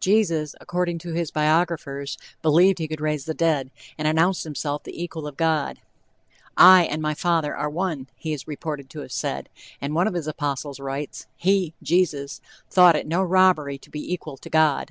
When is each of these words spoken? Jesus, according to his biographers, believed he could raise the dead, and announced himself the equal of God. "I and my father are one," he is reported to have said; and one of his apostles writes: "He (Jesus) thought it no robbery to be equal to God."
Jesus, 0.00 0.56
according 0.60 0.98
to 0.98 1.12
his 1.12 1.30
biographers, 1.30 2.18
believed 2.42 2.80
he 2.80 2.88
could 2.88 3.00
raise 3.00 3.24
the 3.26 3.34
dead, 3.34 3.70
and 3.96 4.08
announced 4.08 4.42
himself 4.42 4.82
the 4.82 5.00
equal 5.00 5.28
of 5.28 5.36
God. 5.36 5.78
"I 6.56 6.82
and 6.86 7.00
my 7.00 7.14
father 7.14 7.54
are 7.54 7.70
one," 7.70 8.08
he 8.16 8.32
is 8.32 8.48
reported 8.48 8.90
to 8.90 9.00
have 9.02 9.12
said; 9.12 9.48
and 9.80 9.94
one 9.94 10.08
of 10.08 10.14
his 10.14 10.26
apostles 10.26 10.80
writes: 10.80 11.28
"He 11.36 11.72
(Jesus) 11.84 12.40
thought 12.68 12.96
it 12.96 13.06
no 13.06 13.22
robbery 13.22 13.78
to 13.78 13.90
be 13.90 14.12
equal 14.12 14.36
to 14.38 14.50
God." 14.50 14.90